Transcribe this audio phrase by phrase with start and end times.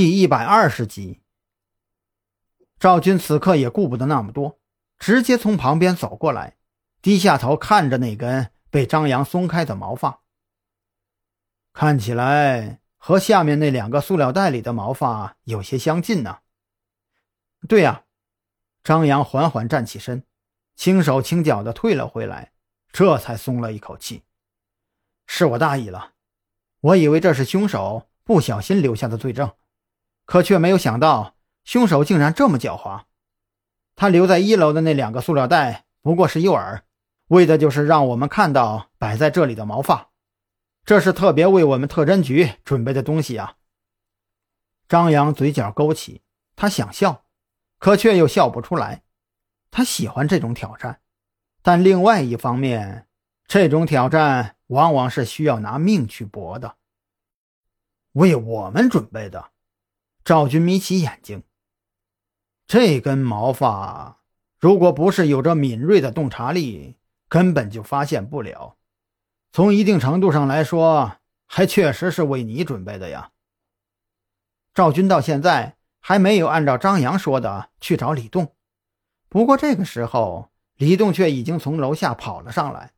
[0.00, 1.20] 第一百二十集，
[2.78, 4.58] 赵军此刻也顾不得那么多，
[4.98, 6.56] 直接从旁边走过来，
[7.02, 10.22] 低下头看着那根被张扬松开的毛发，
[11.74, 16.38] 看起来和下面那两个塑料袋里的毛发有些相近呢。
[17.68, 18.04] 对呀，
[18.82, 20.24] 张扬缓缓站起身，
[20.74, 22.52] 轻手轻脚的退了回来，
[22.90, 24.22] 这才松了一口气。
[25.26, 26.14] 是我大意了，
[26.80, 29.52] 我以为这是凶手不小心留下的罪证。
[30.30, 33.02] 可却没有想到，凶手竟然这么狡猾。
[33.96, 36.82] 他留在一楼的那两个塑料袋不过是诱饵，
[37.26, 40.10] 为的就是让我们看到摆在这里的毛发。
[40.84, 43.56] 这是特别为我们特侦局准备的东西啊！
[44.86, 46.22] 张扬嘴角勾起，
[46.54, 47.24] 他想笑，
[47.80, 49.02] 可却又笑不出来。
[49.72, 51.00] 他喜欢这种挑战，
[51.60, 53.08] 但另外一方面，
[53.48, 56.76] 这种挑战往往是需要拿命去搏的。
[58.12, 59.50] 为我们准备的。
[60.22, 61.42] 赵军眯起眼睛，
[62.66, 64.20] 这根毛发
[64.58, 68.76] 如果不是有着敏锐的洞察力，根本就发现不了。
[69.52, 73.32] 从一定程度上来说，还确实是为你准备的呀。
[74.74, 78.54] 赵军到现在还没有按照张扬说的去找李栋，
[79.28, 82.92] 不过这个时候，李栋却已经从楼下跑了上来。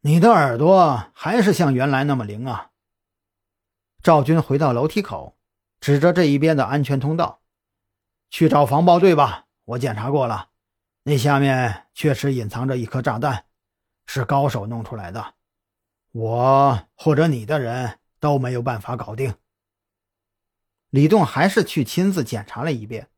[0.00, 2.72] 你的耳朵还是像原来那么灵啊！
[4.02, 5.37] 赵军回到楼梯口。
[5.80, 7.40] 指着这一边的安全通道，
[8.30, 9.46] 去找防爆队吧。
[9.64, 10.48] 我检查过了，
[11.02, 13.44] 那下面确实隐藏着一颗炸弹，
[14.06, 15.34] 是高手弄出来的，
[16.12, 19.34] 我或者你的人都没有办法搞定。
[20.90, 23.08] 李栋还是去亲自检查了一遍，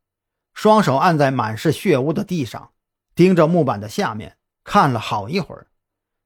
[0.53, 2.72] 双手按在满是血污的地上，
[3.14, 5.69] 盯着木板的下面看了好一会儿，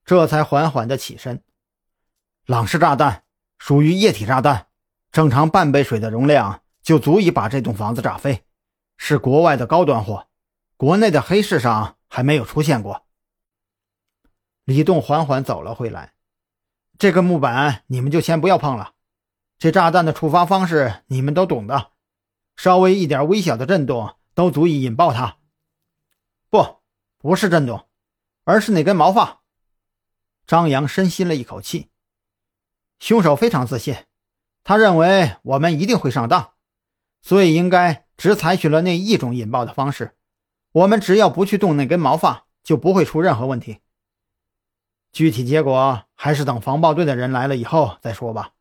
[0.04, 1.42] 这才缓缓的起身。
[2.46, 3.24] 朗氏炸弹
[3.58, 4.68] 属于液体炸弹。
[5.14, 8.44] 正常半杯水的容量就足以把这栋房子炸飞，
[8.96, 10.26] 是国外的高端货，
[10.76, 13.06] 国内的黑市上还没有出现过。
[14.64, 16.14] 李栋缓缓走了回来，
[16.98, 18.94] 这个木板你们就先不要碰了，
[19.56, 21.92] 这炸弹的触发方式你们都懂的，
[22.56, 25.36] 稍微一点微小的震动都足以引爆它。
[26.50, 26.78] 不，
[27.18, 27.86] 不是震动，
[28.42, 29.42] 而是那根毛发。
[30.44, 31.88] 张扬深吸了一口气，
[32.98, 33.94] 凶手非常自信。
[34.64, 36.52] 他认为我们一定会上当，
[37.20, 40.16] 所以应该只采取了那一种引爆的方式。
[40.72, 43.80] 我们只要不去动那根毛发，就不会出任何问题。
[45.12, 48.52] 具体结果还是等防爆队的人来了以后再说吧。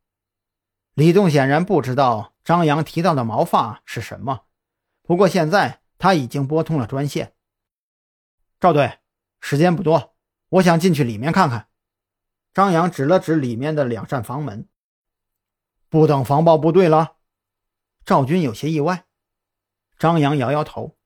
[0.93, 4.41] 李栋显然不知道张扬提到的毛发是什么，
[5.01, 7.33] 不过现在他已经拨通了专线。
[8.59, 8.99] 赵队，
[9.39, 10.13] 时间不多，
[10.49, 11.69] 我想进去里面看看。
[12.53, 14.67] 张扬指了指里面的两扇房门。
[15.93, 17.17] 不等防爆部队了，
[18.03, 19.05] 赵军有些意外。
[19.99, 20.97] 张扬摇摇头：“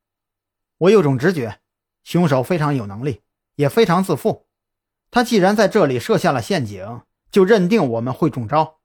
[0.79, 1.59] 我有种直觉，
[2.05, 3.21] 凶手非常有能力，
[3.55, 4.47] 也非常自负。
[5.11, 8.79] 他既然在这里设下了陷阱，就认定我们会中招，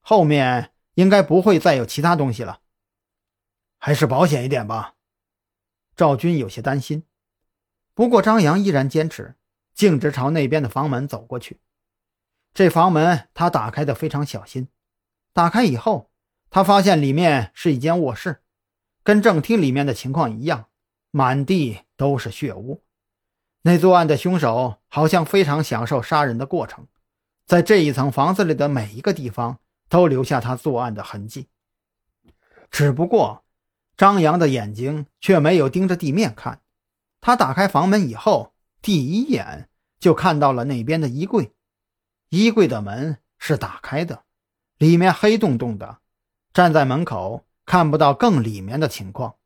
[0.00, 2.60] 后面应该不会再有其他东西了。
[3.76, 4.94] 还是保险一点吧。”
[5.94, 7.04] 赵军有些担心。
[7.92, 9.36] 不过张扬依然坚持，
[9.74, 11.60] 径直朝那边的房门走过去。
[12.54, 14.68] 这房门他打开的非常小心。
[15.32, 16.10] 打开以后，
[16.50, 18.42] 他发现里面是一间卧室，
[19.02, 20.66] 跟正厅里面的情况一样，
[21.10, 22.82] 满地都是血污。
[23.62, 26.86] 那作案的凶手好像非常享受杀人的过程，
[27.46, 31.48] 在这一层房子里的每一个地方都留下他作案的痕迹。
[32.70, 33.44] 只不过，
[33.96, 36.60] 张扬的眼睛却没有盯着地面看。
[37.20, 41.52] 他打开房门以后，第一眼就看到了那边的衣柜，
[42.30, 44.24] 衣柜的门是打开的。
[44.82, 45.98] 里面黑洞洞的，
[46.52, 49.36] 站在门口看不到更里面的情况。